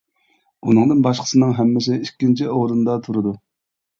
[0.69, 3.35] ئۇنىڭدىن باشقىسىنىڭ ھەممىسى ئىككىنچى ئورۇندا تۇرىدۇ.